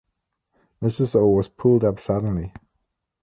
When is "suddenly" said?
1.99-2.53